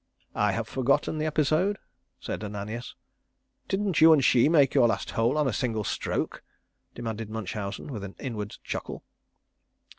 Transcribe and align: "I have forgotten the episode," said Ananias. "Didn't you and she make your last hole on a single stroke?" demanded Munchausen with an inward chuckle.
"I 0.33 0.53
have 0.53 0.67
forgotten 0.67 1.19
the 1.19 1.27
episode," 1.27 1.77
said 2.19 2.43
Ananias. 2.43 2.95
"Didn't 3.67 4.01
you 4.01 4.11
and 4.13 4.25
she 4.25 4.49
make 4.49 4.73
your 4.73 4.87
last 4.87 5.11
hole 5.11 5.37
on 5.37 5.47
a 5.47 5.53
single 5.53 5.83
stroke?" 5.83 6.41
demanded 6.95 7.29
Munchausen 7.29 7.91
with 7.93 8.03
an 8.03 8.15
inward 8.19 8.55
chuckle. 8.63 9.03